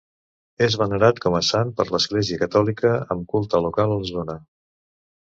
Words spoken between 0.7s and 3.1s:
venerat com a sant per l'Església catòlica,